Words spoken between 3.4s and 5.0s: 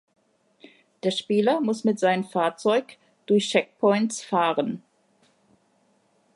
Checkpoints fahren.